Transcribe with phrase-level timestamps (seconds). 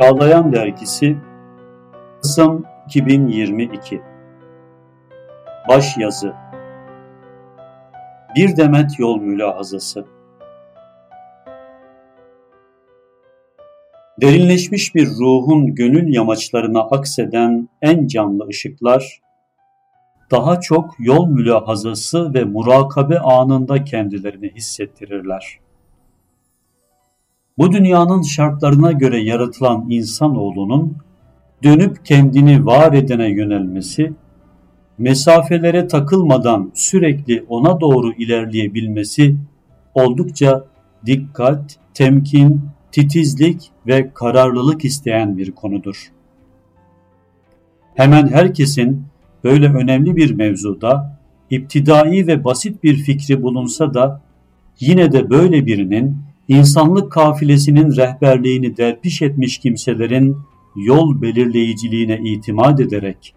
[0.00, 1.16] Çağlayan Dergisi
[2.22, 4.02] Kasım 2022
[5.68, 6.34] Baş Yazı.
[8.36, 10.06] Bir Demet Yol Mülahazası.
[14.20, 19.20] Derinleşmiş bir ruhun gönül yamaçlarına akseden en canlı ışıklar,
[20.30, 25.65] daha çok yol mülahazası ve murakabe anında kendilerini hissettirirler.
[27.58, 30.96] Bu dünyanın şartlarına göre yaratılan insanoğlunun
[31.62, 34.12] dönüp kendini var edene yönelmesi,
[34.98, 39.36] mesafelere takılmadan sürekli ona doğru ilerleyebilmesi
[39.94, 40.64] oldukça
[41.06, 42.60] dikkat, temkin,
[42.92, 46.12] titizlik ve kararlılık isteyen bir konudur.
[47.94, 49.04] Hemen herkesin
[49.44, 51.18] böyle önemli bir mevzuda
[51.50, 54.20] iptidai ve basit bir fikri bulunsa da
[54.80, 60.36] yine de böyle birinin insanlık kafilesinin rehberliğini derpiş etmiş kimselerin
[60.76, 63.34] yol belirleyiciliğine itimat ederek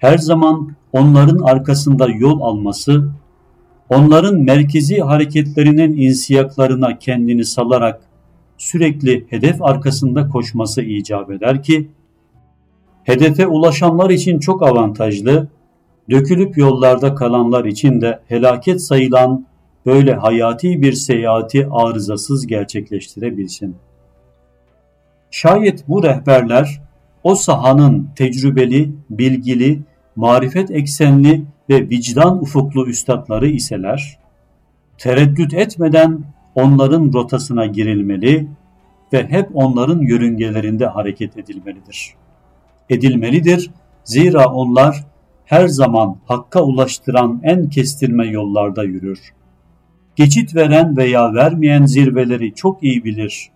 [0.00, 3.10] her zaman onların arkasında yol alması,
[3.88, 8.00] onların merkezi hareketlerinin insiyaklarına kendini salarak
[8.58, 11.88] sürekli hedef arkasında koşması icap eder ki,
[13.04, 15.48] hedefe ulaşanlar için çok avantajlı,
[16.10, 19.46] dökülüp yollarda kalanlar için de helaket sayılan
[19.86, 23.76] böyle hayati bir seyahati arızasız gerçekleştirebilsin.
[25.30, 26.82] Şayet bu rehberler
[27.22, 29.80] o sahanın tecrübeli, bilgili,
[30.16, 34.18] marifet eksenli ve vicdan ufuklu üstadları iseler,
[34.98, 38.48] tereddüt etmeden onların rotasına girilmeli
[39.12, 42.14] ve hep onların yörüngelerinde hareket edilmelidir.
[42.90, 43.70] Edilmelidir
[44.04, 45.04] zira onlar
[45.44, 49.32] her zaman hakka ulaştıran en kestirme yollarda yürür.
[50.20, 53.50] Geçit veren veya vermeyen zirveleri çok iyi bilir.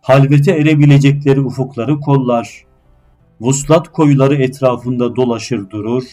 [0.00, 2.64] Halvete erebilecekleri ufukları kollar.
[3.40, 6.04] Vuslat koyuları etrafında dolaşır durur.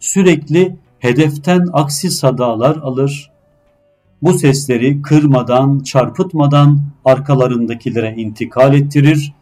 [0.00, 3.30] Sürekli hedeften aksi sadalar alır.
[4.22, 9.34] Bu sesleri kırmadan, çarpıtmadan arkalarındakilere intikal ettirir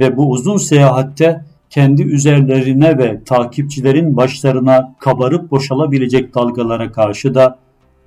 [0.00, 7.62] ve bu uzun seyahatte kendi üzerlerine ve takipçilerin başlarına kabarıp boşalabilecek dalgalara karşı da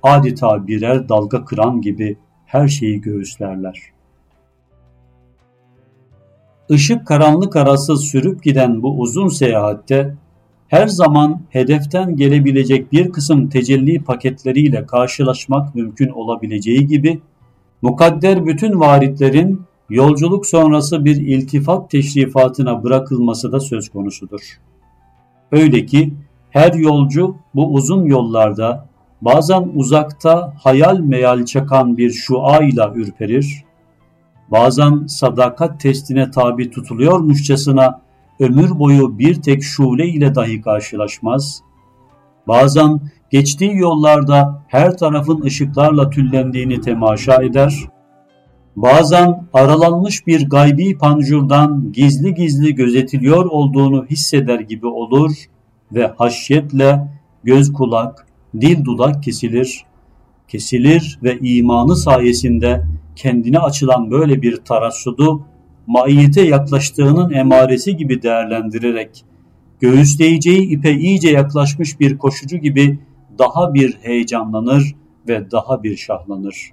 [0.06, 3.82] adeta birer dalga kıran gibi her şeyi göğüslerler.
[6.68, 10.14] Işık karanlık arası sürüp giden bu uzun seyahatte
[10.68, 17.20] her zaman hedeften gelebilecek bir kısım tecelli paketleriyle karşılaşmak mümkün olabileceği gibi
[17.82, 24.40] mukadder bütün varitlerin yolculuk sonrası bir iltifat teşrifatına bırakılması da söz konusudur.
[25.52, 26.14] Öyle ki
[26.50, 28.88] her yolcu bu uzun yollarda
[29.22, 33.64] bazen uzakta hayal meyal çakan bir şua ile ürperir,
[34.50, 38.00] bazen sadakat testine tabi tutuluyormuşçasına
[38.40, 41.62] ömür boyu bir tek şule ile dahi karşılaşmaz,
[42.48, 43.00] bazen
[43.30, 47.74] geçtiği yollarda her tarafın ışıklarla tüllendiğini temaşa eder,
[48.76, 55.32] bazen aralanmış bir gaybi pancurdan gizli gizli gözetiliyor olduğunu hisseder gibi olur
[55.92, 57.08] ve haşyetle
[57.44, 58.25] göz kulak,
[58.60, 59.84] dil dudak kesilir,
[60.48, 62.82] kesilir ve imanı sayesinde
[63.16, 65.42] kendine açılan böyle bir tarassudu
[65.86, 69.24] maiyete yaklaştığının emaresi gibi değerlendirerek
[69.80, 72.98] göğüsleyeceği ipe iyice yaklaşmış bir koşucu gibi
[73.38, 74.94] daha bir heyecanlanır
[75.28, 76.70] ve daha bir şahlanır.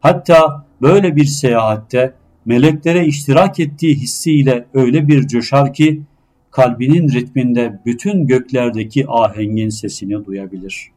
[0.00, 6.02] Hatta böyle bir seyahatte meleklere iştirak ettiği hissiyle öyle bir coşar ki
[6.50, 10.90] kalbinin ritminde bütün göklerdeki ahengin sesini duyabilir.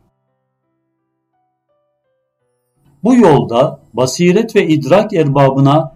[3.04, 5.96] Bu yolda basiret ve idrak erbabına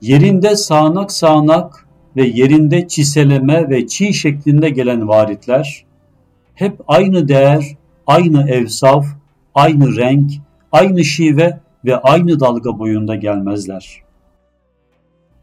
[0.00, 1.86] yerinde sağanak sağanak
[2.16, 5.84] ve yerinde çiseleme ve çiğ şeklinde gelen varitler
[6.54, 7.76] hep aynı değer,
[8.06, 9.06] aynı evsaf,
[9.54, 10.30] aynı renk,
[10.72, 14.02] aynı şive ve aynı dalga boyunda gelmezler.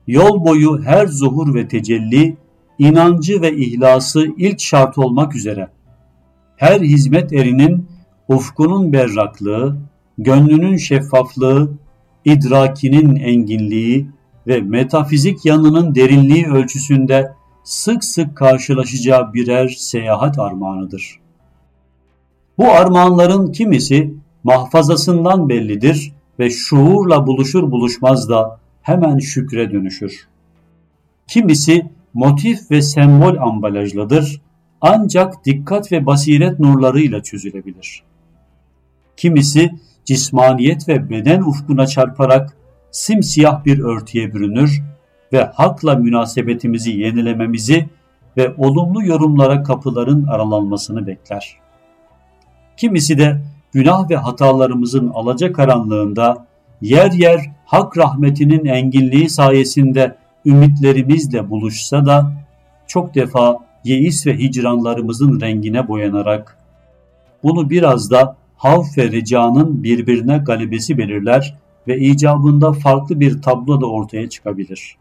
[0.07, 2.37] Yol boyu her zuhur ve tecelli,
[2.79, 5.67] inancı ve ihlası ilk şart olmak üzere
[6.57, 7.87] her hizmet erinin
[8.27, 9.77] ufkunun berraklığı,
[10.19, 11.71] gönlünün şeffaflığı,
[12.25, 14.07] idrakinin enginliği
[14.47, 17.31] ve metafizik yanının derinliği ölçüsünde
[17.63, 21.19] sık sık karşılaşacağı birer seyahat armağanıdır.
[22.57, 24.13] Bu armağanların kimisi
[24.43, 30.27] mahfazasından bellidir ve şuurla buluşur buluşmaz da hemen şükre dönüşür.
[31.27, 34.41] Kimisi motif ve sembol ambalajlıdır
[34.81, 38.03] ancak dikkat ve basiret nurlarıyla çözülebilir.
[39.17, 39.71] Kimisi
[40.09, 42.53] cismaniyet ve beden ufkuna çarparak
[42.91, 44.83] simsiyah bir örtüye bürünür
[45.33, 47.89] ve hakla münasebetimizi yenilememizi
[48.37, 51.55] ve olumlu yorumlara kapıların aralanmasını bekler.
[52.77, 53.41] Kimisi de
[53.71, 56.45] günah ve hatalarımızın alacakaranlığında
[56.81, 60.15] yer yer hak rahmetinin enginliği sayesinde
[60.45, 62.31] ümitlerimizle buluşsa da
[62.87, 66.57] çok defa yeis ve hicranlarımızın rengine boyanarak
[67.43, 71.57] bunu biraz da havf ve ricanın birbirine galibesi belirler
[71.87, 74.95] ve icabında farklı bir tablo da ortaya çıkabilir.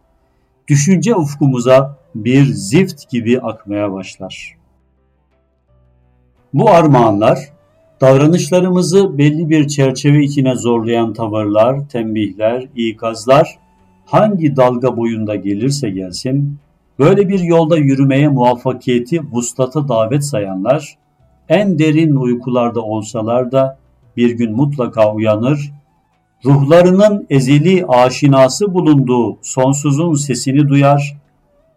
[0.68, 4.56] Düşünce ufkumuza bir zift gibi akmaya başlar.
[6.54, 7.38] Bu armağanlar,
[8.00, 13.58] davranışlarımızı belli bir çerçeve içine zorlayan tavırlar, tembihler, ikazlar
[14.06, 16.56] hangi dalga boyunda gelirse gelsin,
[16.98, 20.98] böyle bir yolda yürümeye muvaffakiyeti vuslata davet sayanlar,
[21.48, 23.78] en derin uykularda olsalar da
[24.16, 25.72] bir gün mutlaka uyanır,
[26.44, 31.16] ruhlarının ezeli aşinası bulunduğu sonsuzun sesini duyar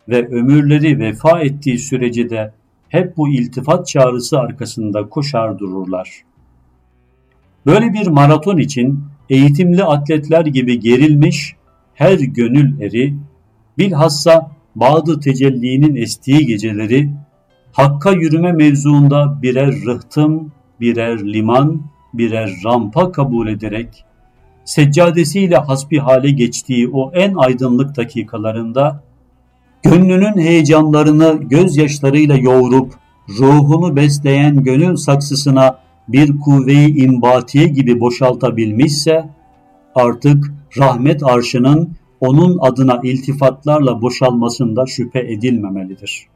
[0.09, 2.53] ve ömürleri vefa ettiği sürece de
[2.89, 6.09] hep bu iltifat çağrısı arkasında koşar dururlar.
[7.65, 11.55] Böyle bir maraton için eğitimli atletler gibi gerilmiş
[11.93, 13.13] her gönül eri,
[13.77, 17.09] bilhassa bazı tecellinin estiği geceleri,
[17.71, 21.81] Hakka yürüme mevzuunda birer rıhtım, birer liman,
[22.13, 24.05] birer rampa kabul ederek,
[24.65, 29.03] seccadesiyle hasbihale geçtiği o en aydınlık dakikalarında,
[29.83, 32.93] gönlünün heyecanlarını gözyaşlarıyla yoğurup,
[33.39, 35.77] ruhunu besleyen gönül saksısına
[36.07, 39.29] bir kuvve-i imbatiye gibi boşaltabilmişse,
[39.95, 41.89] artık rahmet arşının
[42.19, 46.27] onun adına iltifatlarla boşalmasında şüphe edilmemelidir.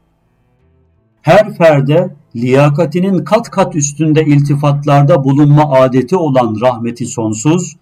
[1.26, 7.76] Her ferde liyakatinin kat kat üstünde iltifatlarda bulunma adeti olan rahmeti sonsuz,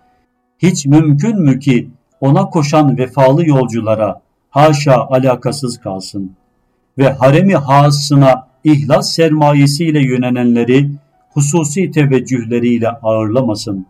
[0.59, 1.89] hiç mümkün mü ki
[2.21, 4.21] ona koşan vefalı yolculara
[4.51, 6.33] haşa alakasız kalsın
[6.99, 10.91] ve haremi hasına ihlas sermayesiyle yönenenleri
[11.31, 13.87] hususi teveccühleriyle ağırlamasın.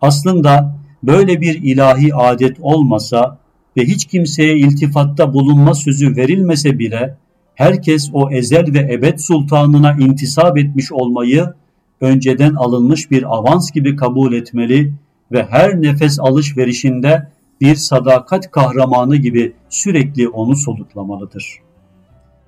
[0.00, 3.38] Aslında böyle bir ilahi adet olmasa
[3.76, 7.16] ve hiç kimseye iltifatta bulunma sözü verilmese bile
[7.54, 11.54] herkes o ezel ve ebed sultanına intisap etmiş olmayı
[12.00, 14.92] önceden alınmış bir avans gibi kabul etmeli
[15.32, 17.28] ve her nefes alışverişinde
[17.60, 21.58] bir sadakat kahramanı gibi sürekli onu soluklamalıdır.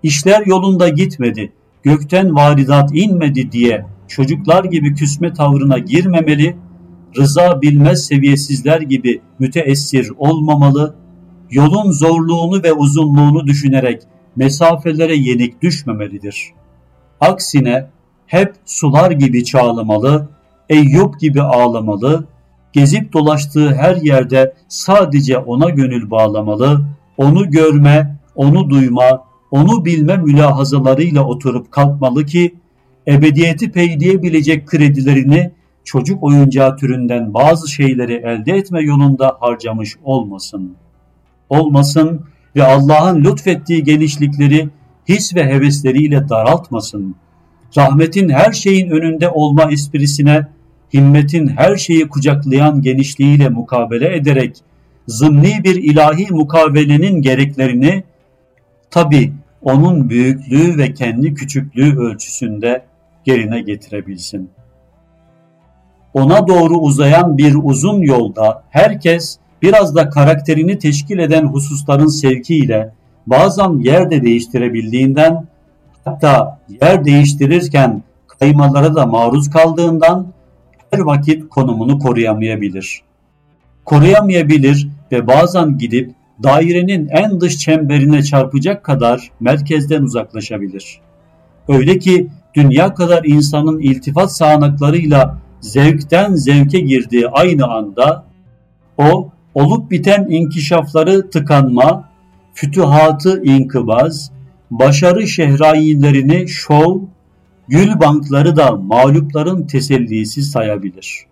[0.02, 1.52] İşler yolunda gitmedi,
[1.82, 6.56] gökten varidat inmedi diye çocuklar gibi küsme tavrına girmemeli,
[7.16, 10.94] rıza bilmez seviyesizler gibi müteessir olmamalı,
[11.50, 14.02] yolun zorluğunu ve uzunluğunu düşünerek
[14.36, 16.52] mesafelere yenik düşmemelidir.
[17.20, 17.86] Aksine
[18.26, 20.28] hep sular gibi çağlamalı,
[20.68, 22.24] Eyüp gibi ağlamalı,
[22.72, 26.80] gezip dolaştığı her yerde sadece ona gönül bağlamalı,
[27.16, 32.54] onu görme, onu duyma, onu bilme mülahazalarıyla oturup kalkmalı ki
[33.08, 35.50] ebediyeti peyleyebilecek kredilerini
[35.84, 40.74] çocuk oyuncağı türünden bazı şeyleri elde etme yolunda harcamış olmasın.
[41.48, 42.20] Olmasın
[42.56, 44.68] ve Allah'ın lütfettiği genişlikleri
[45.08, 47.16] his ve hevesleriyle daraltmasın.
[47.76, 50.46] Rahmetin her şeyin önünde olma esprisine
[50.94, 54.56] himmetin her şeyi kucaklayan genişliğiyle mukabele ederek
[55.06, 58.04] zımni bir ilahi mukavelenin gereklerini
[58.90, 62.82] tabi onun büyüklüğü ve kendi küçüklüğü ölçüsünde
[63.26, 64.50] yerine getirebilsin.
[66.14, 72.92] Ona doğru uzayan bir uzun yolda herkes biraz da karakterini teşkil eden hususların sevkiyle
[73.26, 75.46] bazen yer de değiştirebildiğinden
[76.04, 78.02] hatta yer değiştirirken
[78.40, 80.26] kaymalara da maruz kaldığından
[80.90, 83.02] her vakit konumunu koruyamayabilir.
[83.84, 86.10] Koruyamayabilir ve bazen gidip
[86.42, 91.00] dairenin en dış çemberine çarpacak kadar merkezden uzaklaşabilir.
[91.68, 98.24] Öyle ki dünya kadar insanın iltifat sağanaklarıyla zevkten zevke girdiği aynı anda
[98.98, 102.08] o olup biten inkişafları tıkanma,
[102.54, 104.32] fütühatı inkıbaz,
[104.70, 107.00] başarı şehrayilerini şov,
[107.68, 111.26] gül bankları da mağlupların tesellisi sayabilir.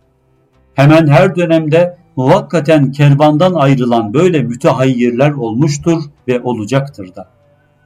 [0.74, 7.28] Hemen her dönemde muvakkaten kervandan ayrılan böyle mütehayyirler olmuştur ve olacaktır da.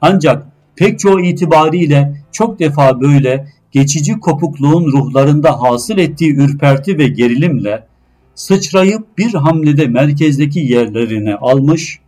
[0.01, 7.89] Ancak pek çoğu itibariyle çok defa böyle geçici kopukluğun ruhlarında hasıl ettiği ürperti ve gerilimle
[8.39, 11.99] sıçrayıp bir hamlede merkezdeki yerlerini almış,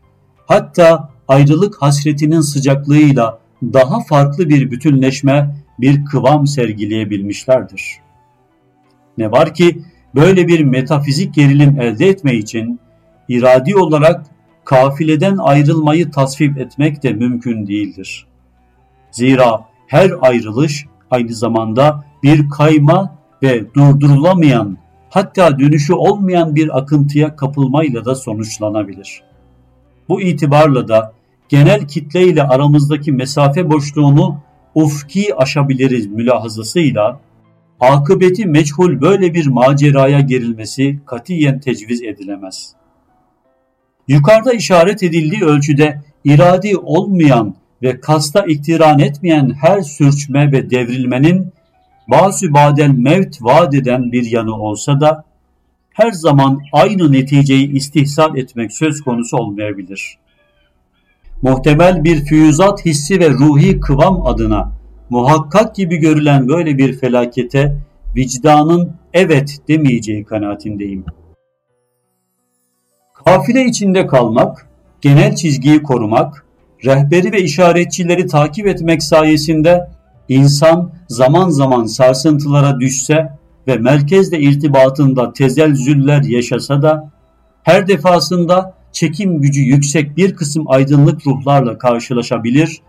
[0.45, 7.97] hatta ayrılık hasretinin sıcaklığıyla daha farklı bir bütünleşme, bir kıvam sergileyebilmişlerdir.
[9.17, 9.81] Ne var ki
[10.15, 12.79] böyle bir metafizik gerilim elde etme için
[13.29, 14.25] iradi olarak
[14.65, 18.27] kafileden ayrılmayı tasvip etmek de mümkün değildir.
[19.11, 24.80] Zira her ayrılış aynı zamanda bir kayma ve durdurulamayan
[25.11, 29.23] hatta dönüşü olmayan bir akıntıya kapılmayla da sonuçlanabilir.
[30.09, 31.13] Bu itibarla da
[31.49, 34.37] genel kitle ile aramızdaki mesafe boşluğunu
[34.75, 37.19] ufki aşabiliriz mülahazasıyla
[37.79, 42.73] akıbeti meçhul böyle bir maceraya gerilmesi katiyen tecviz edilemez.
[44.07, 51.53] Yukarıda işaret edildiği ölçüde iradi olmayan ve kasta iktiran etmeyen her sürçme ve devrilmenin
[52.07, 55.23] bazı badel mevt vaat eden bir yanı olsa da
[55.93, 60.17] her zaman aynı neticeyi istihsal etmek söz konusu olmayabilir.
[61.41, 64.71] Muhtemel bir füyüzat hissi ve ruhi kıvam adına
[65.09, 67.77] muhakkak gibi görülen böyle bir felakete
[68.15, 71.05] vicdanın evet demeyeceği kanaatindeyim.
[73.25, 74.67] Kafile içinde kalmak,
[75.01, 76.45] genel çizgiyi korumak,
[76.85, 79.87] rehberi ve işaretçileri takip etmek sayesinde
[80.31, 87.11] insan zaman zaman sarsıntılara düşse ve merkezle irtibatında tezelzüller yaşasa da
[87.63, 92.81] her defasında çekim gücü yüksek bir kısım aydınlık ruhlarla karşılaşabilir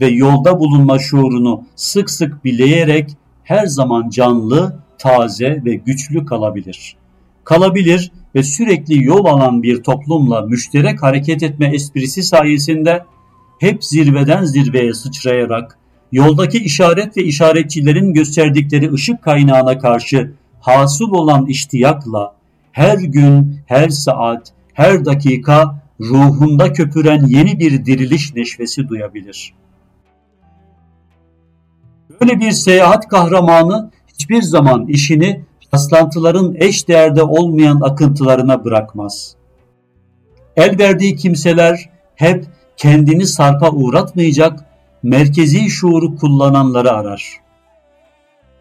[0.00, 3.10] ve yolda bulunma şuurunu sık sık bileyerek
[3.44, 6.96] her zaman canlı, taze ve güçlü kalabilir.
[7.44, 13.04] Kalabilir ve sürekli yol alan bir toplumla müşterek hareket etme esprisi sayesinde
[13.60, 15.78] hep zirveden zirveye sıçrayarak
[16.12, 22.34] yoldaki işaret ve işaretçilerin gösterdikleri ışık kaynağına karşı hasıl olan iştiyakla
[22.72, 29.54] her gün, her saat, her dakika ruhunda köpüren yeni bir diriliş neşvesi duyabilir.
[32.20, 39.36] Böyle bir seyahat kahramanı hiçbir zaman işini rastlantıların eş değerde olmayan akıntılarına bırakmaz.
[40.56, 42.44] El verdiği kimseler hep
[42.76, 44.71] kendini sarpa uğratmayacak
[45.02, 47.36] merkezi şuuru kullananları arar.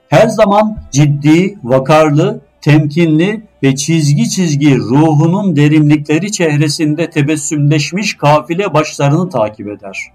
[0.10, 9.68] Her zaman ciddi, vakarlı, temkinli ve çizgi çizgi ruhunun derinlikleri çehresinde tebessümleşmiş kafile başlarını takip
[9.68, 10.12] eder.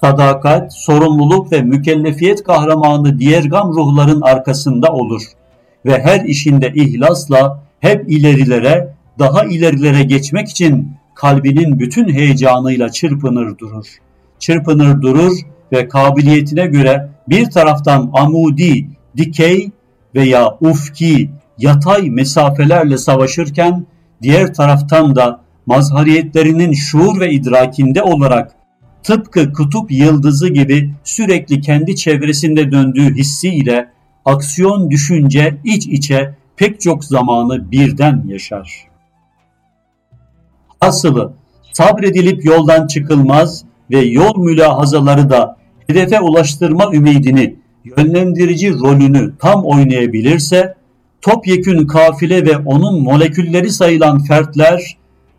[0.00, 5.22] Sadakat, sorumluluk ve mükellefiyet kahramanı diğer gam ruhların arkasında olur
[5.86, 13.86] ve her işinde ihlasla hep ilerilere, daha ilerilere geçmek için kalbinin bütün heyecanıyla çırpınır durur.
[14.38, 15.32] Çırpınır durur
[15.72, 19.70] ve kabiliyetine göre bir taraftan amudi, dikey
[20.14, 23.86] veya ufki, yatay mesafelerle savaşırken
[24.22, 28.52] diğer taraftan da mazhariyetlerinin şuur ve idrakinde olarak
[29.02, 33.88] tıpkı kutup yıldızı gibi sürekli kendi çevresinde döndüğü hissiyle
[34.24, 38.84] aksiyon düşünce iç içe pek çok zamanı birden yaşar.
[40.80, 41.32] Asılı
[41.72, 50.74] sabredilip yoldan çıkılmaz ve yol mülahazaları da hedefe ulaştırma ümidini, yönlendirici rolünü tam oynayabilirse,
[51.22, 54.96] topyekün kafile ve onun molekülleri sayılan fertler,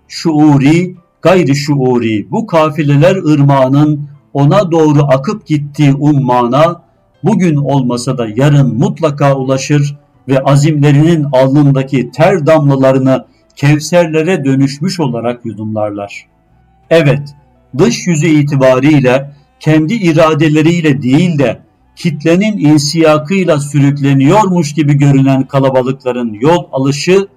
[0.07, 6.81] şuuri, gayri şuuri bu kafileler ırmağının ona doğru akıp gittiği ummana,
[7.23, 9.97] bugün olmasa da yarın mutlaka ulaşır
[10.27, 13.25] ve azimlerinin alnındaki ter damlalarını
[13.55, 16.25] kevserlere dönüşmüş olarak yudumlarlar.
[16.89, 17.35] Evet,
[17.77, 21.59] dış yüzü itibariyle kendi iradeleriyle değil de
[21.95, 27.27] kitlenin insiyakıyla sürükleniyormuş gibi görünen kalabalıkların yol alışı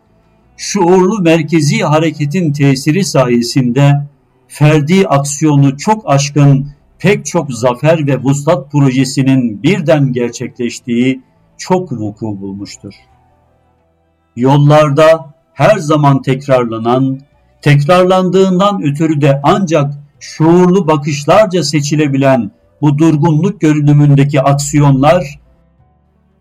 [0.57, 3.93] şuurlu merkezi hareketin tesiri sayesinde
[4.49, 6.69] ferdi aksiyonu çok aşkın
[6.99, 11.21] pek çok zafer ve vuslat projesinin birden gerçekleştiği
[11.59, 12.95] çok vuku bulmuştur.
[14.37, 17.21] Yollarda her zaman tekrarlanan,
[17.63, 25.41] tekrarlandığından ötürü de ancak şuurlu bakışlarca seçilebilen bu durgunluk görünümündeki aksiyonlar,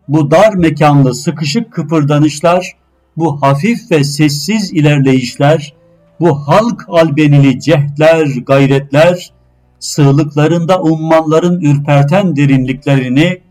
[0.08, 2.72] bu dar mekanlı sıkışık kıpırdanışlar,
[3.18, 5.74] bu hafif ve sessiz ilerleyişler,
[6.20, 9.32] bu halk albenili cehtler, gayretler,
[9.80, 13.42] sığlıklarında ummanların ürperten derinliklerini,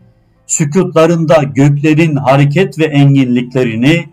[0.47, 4.09] sükutlarında göklerin hareket ve enginliklerini,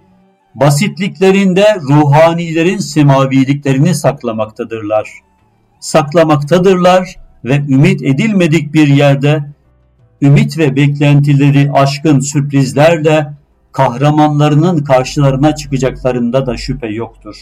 [0.54, 5.09] basitliklerinde ruhanilerin semaviliklerini saklamaktadırlar.
[5.85, 9.45] Saklamaktadırlar ve ümit edilmedik bir yerde
[10.23, 13.33] ümit ve beklentileri aşkın sürprizlerle
[13.73, 17.37] kahramanlarının karşılarına çıkacaklarında da şüphe yoktur.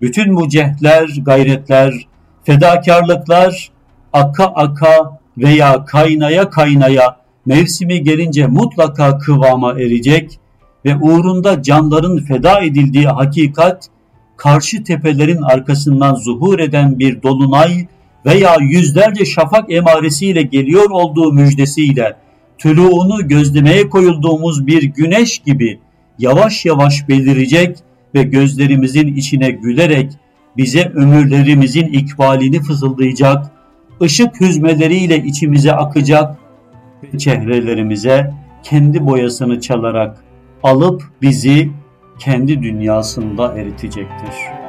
[0.00, 1.94] Bütün bu cehtler, gayretler,
[2.44, 3.70] fedakarlıklar
[4.12, 7.16] aka aka veya kaynaya kaynaya
[7.46, 10.40] mevsimi gelince mutlaka kıvama erecek
[10.84, 13.88] ve uğrunda canların feda edildiği hakikat
[14.40, 17.86] karşı tepelerin arkasından zuhur eden bir dolunay
[18.26, 22.16] veya yüzlerce şafak emaresiyle geliyor olduğu müjdesiyle
[22.58, 25.78] tuluğunu gözlemeye koyulduğumuz bir güneş gibi
[26.18, 27.76] yavaş yavaş belirecek
[28.14, 30.12] ve gözlerimizin içine gülerek
[30.56, 33.46] bize ömürlerimizin ikbalini fısıldayacak,
[34.02, 36.36] ışık hüzmeleriyle içimize akacak
[37.02, 40.24] ve çehrelerimize kendi boyasını çalarak
[40.62, 41.70] alıp bizi
[42.20, 44.59] kendi dünyasında eritecektir.''